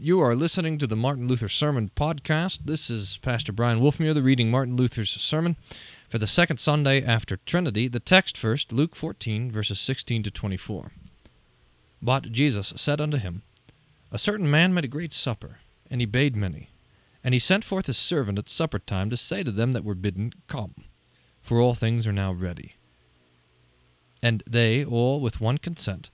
[0.00, 2.60] You are listening to the Martin Luther Sermon Podcast.
[2.64, 5.56] This is Pastor Bryan Wolfmueller reading Martin Luther's sermon
[6.08, 7.88] for the second Sunday after Trinity.
[7.88, 10.92] The text first, Luke 14, verses 16 to 24.
[12.00, 13.42] But Jesus said unto him,
[14.12, 15.58] A certain man made a great supper,
[15.90, 16.70] and he bade many.
[17.24, 19.96] And he sent forth his servant at supper time to say to them that were
[19.96, 20.84] bidden, Come,
[21.42, 22.76] for all things are now ready.
[24.22, 26.10] And they all with one consent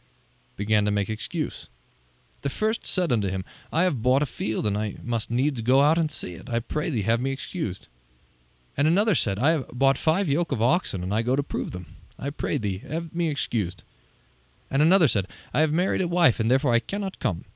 [0.56, 1.68] began to make excuse.
[2.45, 3.42] The first said unto him,
[3.72, 6.50] I have bought a field, and I must needs go out and see it.
[6.50, 7.89] I pray thee, have me excused.
[8.76, 11.70] And another said, I have bought five yoke of oxen, and I go to prove
[11.70, 11.96] them.
[12.18, 13.82] I pray thee, have me excused.
[14.70, 17.46] And another said, I have married a wife, and therefore I cannot come.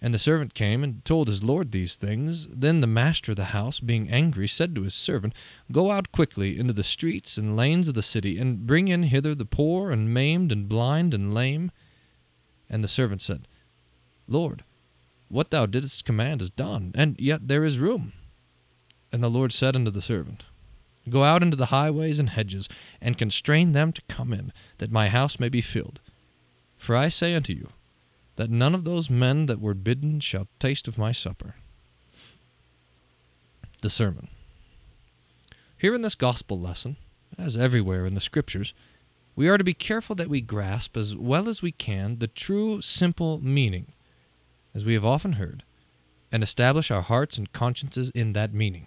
[0.00, 2.46] And the servant came and told his lord these things.
[2.50, 5.34] Then the master of the house, being angry, said to his servant,
[5.70, 9.34] Go out quickly into the streets and lanes of the city, and bring in hither
[9.34, 11.70] the poor, and maimed, and blind, and lame.
[12.70, 13.46] And the servant said,
[14.30, 14.62] Lord,
[15.28, 18.12] what thou didst command is done, and yet there is room.
[19.10, 20.44] And the Lord said unto the servant,
[21.08, 22.68] Go out into the highways and hedges,
[23.00, 26.00] and constrain them to come in, that my house may be filled.
[26.76, 27.70] For I say unto you,
[28.36, 31.54] that none of those men that were bidden shall taste of my supper.
[33.80, 34.28] The Sermon.
[35.78, 36.98] Here in this gospel lesson,
[37.38, 38.74] as everywhere in the Scriptures,
[39.34, 42.82] we are to be careful that we grasp as well as we can the true,
[42.82, 43.94] simple meaning
[44.78, 45.64] as we have often heard,
[46.30, 48.86] and establish our hearts and consciences in that meaning.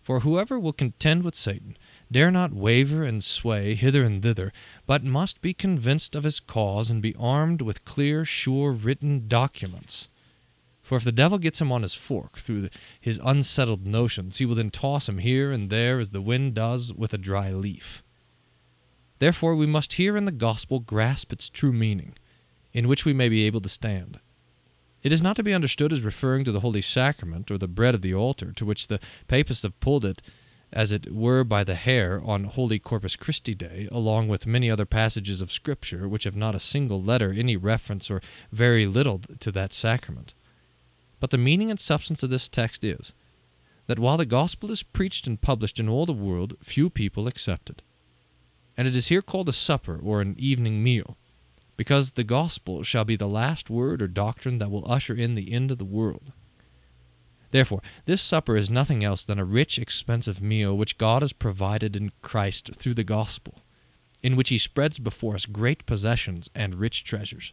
[0.00, 1.76] For whoever will contend with Satan
[2.10, 4.50] dare not waver and sway hither and thither,
[4.86, 10.08] but must be convinced of his cause and be armed with clear, sure, written documents.
[10.82, 14.54] For if the devil gets him on his fork through his unsettled notions, he will
[14.54, 18.02] then toss him here and there as the wind does with a dry leaf.
[19.18, 22.14] Therefore we must here in the gospel grasp its true meaning,
[22.72, 24.18] in which we may be able to stand.
[25.04, 27.94] It is not to be understood as referring to the Holy Sacrament or the bread
[27.94, 30.22] of the altar, to which the Papists have pulled it
[30.72, 34.86] as it were by the hair on Holy Corpus Christi Day, along with many other
[34.86, 39.52] passages of Scripture which have not a single letter any reference or very little to
[39.52, 40.32] that sacrament.
[41.20, 43.12] But the meaning and substance of this text is
[43.86, 47.68] that while the gospel is preached and published in all the world, few people accept
[47.68, 47.82] it.
[48.74, 51.18] And it is here called a supper or an evening meal
[51.76, 55.52] because the gospel shall be the last word or doctrine that will usher in the
[55.52, 56.32] end of the world.
[57.50, 61.94] Therefore, this supper is nothing else than a rich, expensive meal which God has provided
[61.96, 63.62] in Christ through the gospel,
[64.22, 67.52] in which he spreads before us great possessions and rich treasures.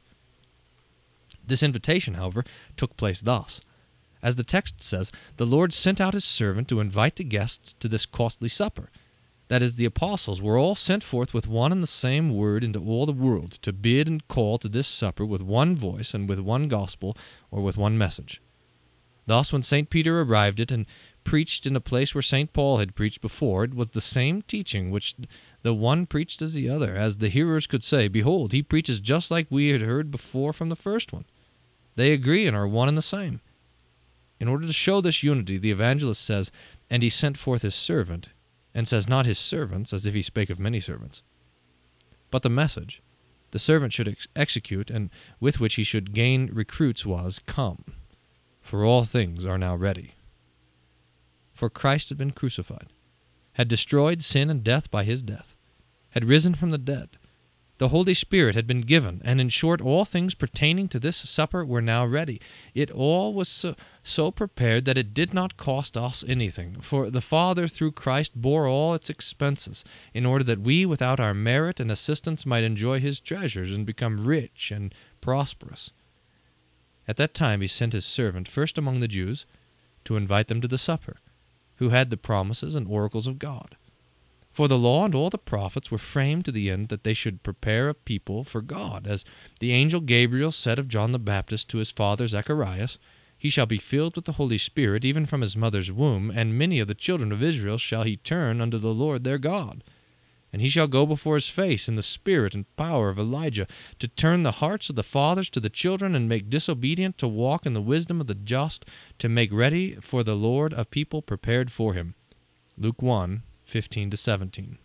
[1.45, 2.43] This invitation, however,
[2.77, 3.61] took place thus.
[4.23, 7.87] As the text says, the Lord sent out his servant to invite the guests to
[7.87, 8.89] this costly supper
[9.51, 12.79] that is, the apostles, were all sent forth with one and the same word into
[12.79, 16.39] all the world, to bid and call to this supper with one voice and with
[16.39, 17.17] one gospel,
[17.51, 18.41] or with one message.
[19.25, 19.89] Thus, when St.
[19.89, 20.85] Peter arrived at and
[21.25, 22.53] preached in a place where St.
[22.53, 25.15] Paul had preached before, it was the same teaching which
[25.63, 29.29] the one preached as the other, as the hearers could say, Behold, he preaches just
[29.29, 31.25] like we had heard before from the first one.
[31.97, 33.41] They agree and are one and the same.
[34.39, 36.51] In order to show this unity, the evangelist says,
[36.89, 38.29] And he sent forth his servant,
[38.73, 41.21] and says not his servants, as if he spake of many servants.
[42.29, 43.01] But the message
[43.51, 45.09] the servant should ex- execute, and
[45.39, 47.83] with which he should gain recruits, was, Come,
[48.61, 50.13] for all things are now ready.
[51.53, 52.87] For Christ had been crucified,
[53.53, 55.53] had destroyed sin and death by his death,
[56.11, 57.09] had risen from the dead,
[57.81, 61.65] the Holy Spirit had been given, and in short, all things pertaining to this supper
[61.65, 62.39] were now ready.
[62.75, 67.21] It all was so, so, prepared that it did not cost us anything, for the
[67.21, 69.83] Father through Christ bore all its expenses,
[70.13, 74.27] in order that we, without our merit and assistance, might enjoy his treasures and become
[74.27, 75.89] rich and prosperous.
[77.07, 79.47] At that time he sent his servant first among the Jews
[80.05, 81.17] to invite them to the supper,
[81.77, 83.75] who had the promises and oracles of God.
[84.61, 87.41] For the law and all the prophets were framed to the end that they should
[87.41, 89.25] prepare a people for God, as
[89.59, 92.99] the angel Gabriel said of John the Baptist to his father Zacharias,
[93.39, 96.77] He shall be filled with the Holy Spirit even from his mother's womb, and many
[96.77, 99.83] of the children of Israel shall he turn unto the Lord their God.
[100.53, 103.65] And he shall go before his face in the spirit and power of Elijah,
[103.97, 107.65] to turn the hearts of the fathers to the children, and make disobedient to walk
[107.65, 108.85] in the wisdom of the just,
[109.17, 112.13] to make ready for the Lord a people prepared for him.
[112.77, 114.77] Luke 1 15 to 17.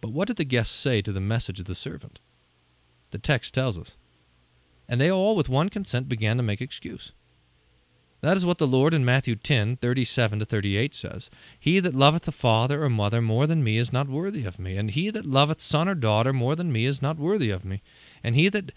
[0.00, 2.20] But what did the guests say to the message of the servant?
[3.10, 3.96] The text tells us.
[4.88, 7.10] And they all with one consent began to make excuse.
[8.20, 11.28] That is what the Lord in Matthew 10, 37 to 38 says.
[11.58, 14.76] He that loveth the father or mother more than me is not worthy of me,
[14.76, 17.82] and he that loveth son or daughter more than me is not worthy of me,
[18.22, 18.70] and he that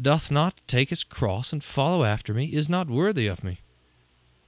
[0.00, 3.60] doth not take his cross and follow after me is not worthy of me.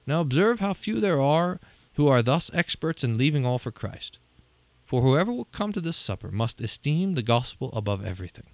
[0.05, 1.61] Now observe how few there are
[1.97, 4.19] who are thus experts in leaving all for Christ.
[4.85, 8.45] For whoever will come to this supper must esteem the gospel above everything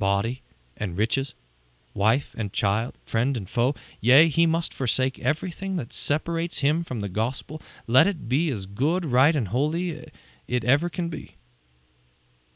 [0.00, 0.42] body
[0.76, 1.34] and riches,
[1.94, 3.76] wife and child, friend and foe.
[4.00, 8.66] Yea, he must forsake everything that separates him from the gospel, let it be as
[8.66, 10.10] good, right, and holy
[10.48, 11.36] it ever can be.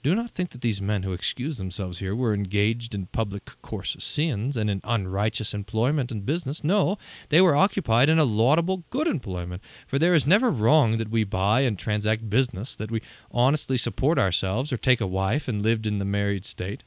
[0.07, 3.97] Do not think that these men who excuse themselves here were engaged in public coarse
[3.99, 6.63] sins and in unrighteous employment and business.
[6.63, 6.97] No,
[7.29, 9.63] they were occupied in a laudable good employment.
[9.89, 14.17] For there is never wrong that we buy and transact business, that we honestly support
[14.17, 16.85] ourselves, or take a wife and lived in the married state.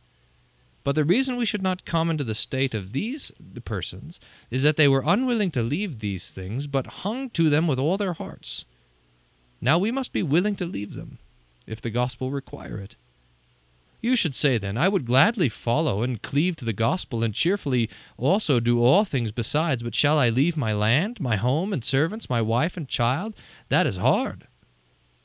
[0.85, 3.33] But the reason we should not come into the state of these
[3.65, 7.79] persons is that they were unwilling to leave these things, but hung to them with
[7.79, 8.63] all their hearts.
[9.59, 11.19] Now we must be willing to leave them,
[11.67, 12.95] if the gospel require it.
[14.01, 17.89] You should say then, I would gladly follow and cleave to the gospel, and cheerfully
[18.17, 22.29] also do all things besides, but shall I leave my land, my home and servants,
[22.29, 23.35] my wife and child?
[23.67, 24.47] That is hard.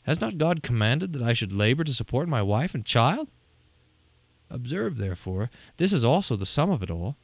[0.03, 3.29] Has not God commanded that I should labor to support my wife and child?
[4.51, 7.17] Observe, therefore, this is also the sum of it all.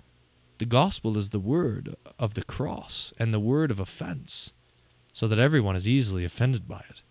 [0.58, 4.52] The gospel is the word of the cross and the word of offense,
[5.12, 7.02] so that everyone is easily offended by it.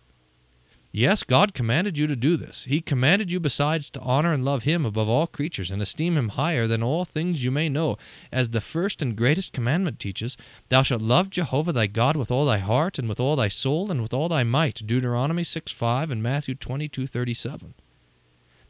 [0.92, 2.64] Yes, God commanded you to do this.
[2.64, 6.30] He commanded you besides to honor and love Him above all creatures, and esteem Him
[6.30, 7.96] higher than all things you may know.
[8.32, 10.36] As the first and greatest commandment teaches,
[10.68, 13.90] Thou shalt love Jehovah thy God with all thy heart, and with all thy soul,
[13.90, 14.84] and with all thy might.
[14.84, 17.74] Deuteronomy 6 5 and Matthew twenty two thirty seven.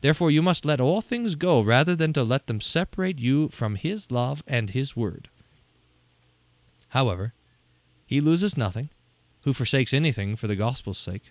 [0.02, 3.76] Therefore you must let all things go, rather than to let them separate you from
[3.76, 5.31] His love and His word.
[6.90, 7.32] However,
[8.05, 8.90] he loses nothing
[9.43, 11.31] who forsakes anything for the gospel's sake.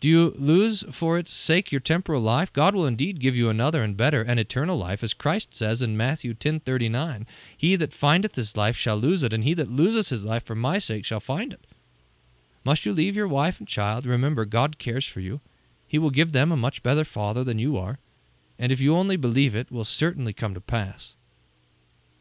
[0.00, 2.50] Do you lose for its sake your temporal life?
[2.54, 5.94] God will indeed give you another and better and eternal life, as Christ says in
[5.94, 10.24] Matthew 10:39, "He that findeth his life shall lose it, and he that loseth his
[10.24, 11.66] life for my sake shall find it."
[12.64, 14.06] Must you leave your wife and child?
[14.06, 15.42] Remember, God cares for you.
[15.86, 17.98] He will give them a much better father than you are,
[18.58, 21.14] and if you only believe it, will certainly come to pass.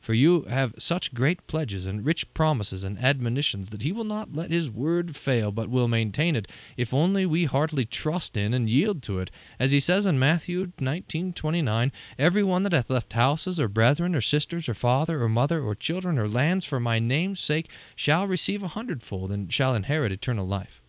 [0.09, 4.33] For you have such great pledges and rich promises and admonitions that he will not
[4.33, 6.47] let his word fail, but will maintain it,
[6.77, 9.29] if only we heartily trust in and yield to it.
[9.59, 14.21] As he says in Matthew 19:29, "Every one that hath left houses, or brethren, or
[14.21, 18.63] sisters, or father, or mother, or children, or lands for my name's sake shall receive
[18.63, 20.81] a hundredfold, and shall inherit eternal life."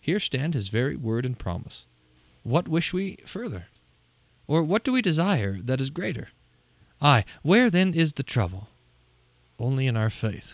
[0.00, 1.84] Here stand his very word and promise.
[2.44, 3.66] What wish we further?
[4.46, 6.30] Or what do we desire that is greater?
[7.02, 8.68] Ay, where then is the trouble?
[9.58, 10.52] Only in our faith.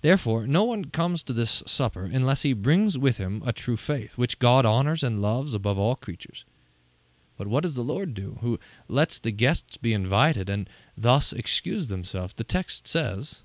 [0.00, 4.16] Therefore, no one comes to this supper unless he brings with him a true faith,
[4.16, 6.44] which God honors and loves above all creatures.
[7.36, 11.88] But what does the Lord do, who lets the guests be invited and thus excuse
[11.88, 12.34] themselves?
[12.34, 13.40] The text says,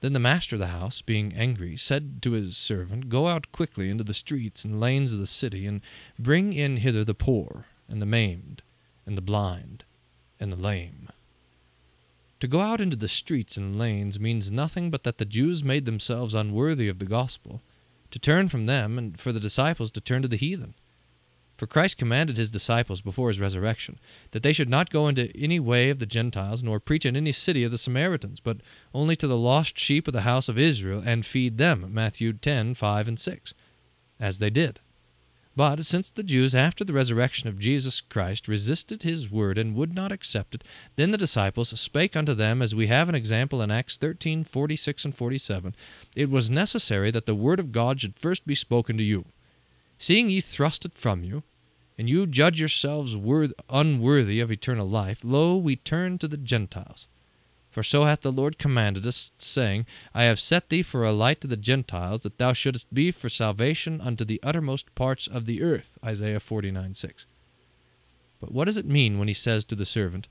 [0.00, 3.88] Then the master of the house, being angry, said to his servant, Go out quickly
[3.88, 5.80] into the streets and lanes of the city, and
[6.18, 8.62] bring in hither the poor, and the maimed,
[9.06, 9.84] and the blind
[10.42, 11.08] and the lame.
[12.40, 15.84] To go out into the streets and lanes means nothing but that the Jews made
[15.84, 17.62] themselves unworthy of the gospel,
[18.10, 20.74] to turn from them, and for the disciples to turn to the heathen.
[21.56, 24.00] For Christ commanded his disciples before his resurrection
[24.32, 27.30] that they should not go into any way of the Gentiles, nor preach in any
[27.30, 28.56] city of the Samaritans, but
[28.92, 31.94] only to the lost sheep of the house of Israel, and feed them.
[31.94, 33.54] Matthew 10 5 and 6.
[34.18, 34.80] As they did.
[35.54, 39.94] But since the Jews, after the resurrection of Jesus Christ, resisted his word and would
[39.94, 40.64] not accept it,
[40.96, 45.04] then the disciples spake unto them, as we have an example in Acts 13 46
[45.04, 45.74] and 47,
[46.16, 49.26] It was necessary that the word of God should first be spoken to you.
[49.98, 51.42] Seeing ye thrust it from you,
[51.98, 57.06] and you judge yourselves worth, unworthy of eternal life, lo, we turn to the Gentiles.
[57.72, 61.40] For so hath the Lord commanded us, saying, I have set thee for a light
[61.40, 65.62] to the Gentiles, that thou shouldest be for salvation unto the uttermost parts of the
[65.62, 65.98] earth.
[66.04, 67.24] Isaiah 49 6.
[68.40, 70.28] But what does it mean when he says to the servant,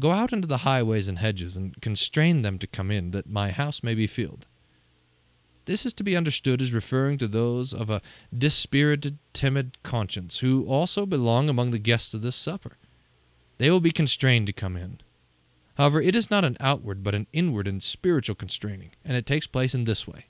[0.00, 3.52] Go out into the highways and hedges, and constrain them to come in, that my
[3.52, 4.44] house may be filled?
[5.66, 8.02] This is to be understood as referring to those of a
[8.36, 12.76] dispirited, timid conscience, who also belong among the guests of this supper.
[13.58, 14.98] They will be constrained to come in.
[15.80, 19.46] However, it is not an outward, but an inward and spiritual constraining, and it takes
[19.46, 20.26] place in this way.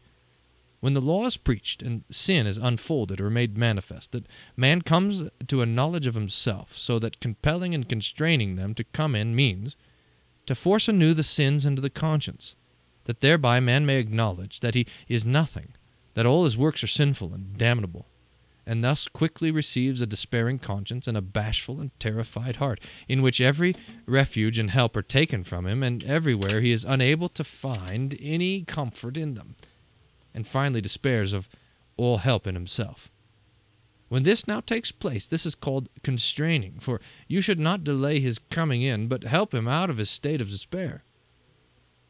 [0.78, 5.28] When the law is preached and sin is unfolded or made manifest, that man comes
[5.48, 9.74] to a knowledge of himself, so that compelling and constraining them to come in means
[10.46, 12.54] to force anew the sins into the conscience,
[13.06, 15.72] that thereby man may acknowledge that he is nothing,
[16.14, 18.06] that all his works are sinful and damnable,
[18.70, 23.40] and thus quickly receives a despairing conscience and a bashful and terrified heart, in which
[23.40, 23.74] every
[24.06, 28.62] refuge and help are taken from him, and everywhere he is unable to find any
[28.62, 29.56] comfort in them,
[30.32, 31.48] and finally despairs of
[31.96, 33.10] all help in himself.
[34.08, 38.38] When this now takes place, this is called constraining, for you should not delay his
[38.50, 41.02] coming in, but help him out of his state of despair.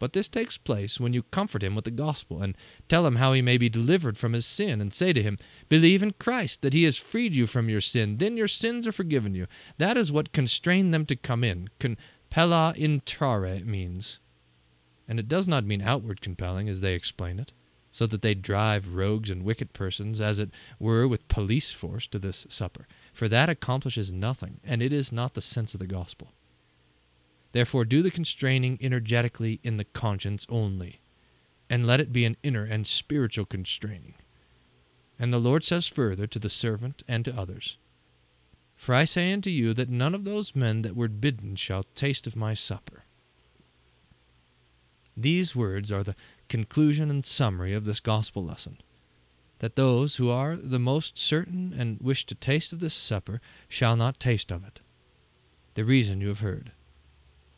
[0.01, 2.57] But this takes place when you comfort him with the gospel, and
[2.89, 5.39] tell him how he may be delivered from his sin, and say to him,
[5.69, 8.93] Believe in Christ, that he has freed you from your sin, then your sins are
[8.93, 9.47] forgiven you.
[9.77, 11.69] That is what constrain them to come in.
[11.79, 14.21] Compelle intrare means.
[15.07, 17.53] And it does not mean outward compelling, as they explain it,
[17.93, 22.19] so that they drive rogues and wicked persons, as it were with police force, to
[22.19, 22.89] this supper.
[23.13, 26.33] For that accomplishes nothing, and it is not the sense of the gospel.
[27.53, 31.01] Therefore do the constraining energetically in the conscience only,
[31.69, 34.15] and let it be an inner and spiritual constraining.
[35.19, 37.77] And the Lord says further to the servant and to others,
[38.77, 42.27] For I say unto you that none of those men that were bidden shall taste
[42.27, 43.05] of my supper.
[45.17, 46.17] These words are the
[46.49, 48.79] conclusion and summary of this gospel lesson
[49.61, 53.95] that those who are the most certain and wish to taste of this supper shall
[53.95, 54.81] not taste of it.
[55.75, 56.73] The reason you have heard.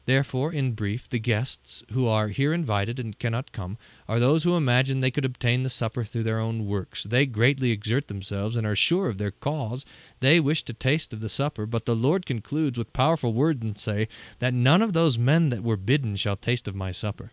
[0.05, 3.79] Therefore, in brief, the guests who are here invited and cannot come
[4.09, 7.05] are those who imagine they could obtain the supper through their own works.
[7.05, 9.87] They greatly exert themselves and are sure of their cause.
[10.19, 13.79] They wish to taste of the supper, but the Lord concludes with powerful words and
[13.79, 14.09] say
[14.41, 17.31] that none of those men that were bidden shall taste of my supper.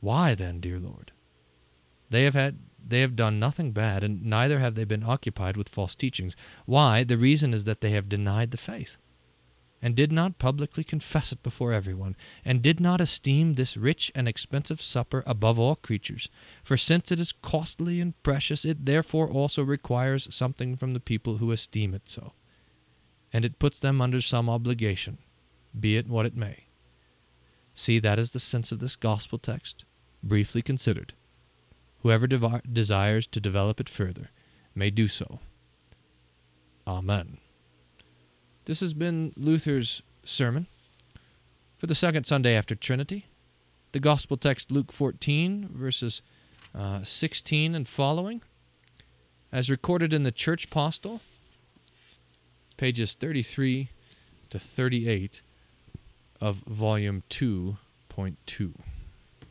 [0.00, 1.12] Why then, dear Lord?
[2.10, 5.70] They have had they have done nothing bad, and neither have they been occupied with
[5.70, 6.36] false teachings.
[6.66, 7.04] Why?
[7.04, 8.98] The reason is that they have denied the faith
[9.86, 14.26] and did not publicly confess it before everyone, and did not esteem this rich and
[14.26, 16.28] expensive supper above all creatures.
[16.64, 21.36] For since it is costly and precious, it therefore also requires something from the people
[21.36, 22.32] who esteem it so.
[23.32, 25.18] And it puts them under some obligation,
[25.78, 26.64] be it what it may.
[27.72, 29.84] See, that is the sense of this gospel text,
[30.20, 31.12] briefly considered.
[32.02, 34.30] Whoever de- desires to develop it further
[34.74, 35.38] may do so.
[36.88, 37.38] Amen.
[38.66, 40.66] This has been Luther's sermon
[41.78, 43.26] for the second Sunday after Trinity.
[43.92, 46.20] The gospel text, Luke 14, verses
[46.74, 48.42] uh, 16 and following,
[49.52, 51.20] as recorded in the Church Postil,
[52.76, 53.88] pages 33
[54.50, 55.42] to 38
[56.40, 58.72] of volume 2.2.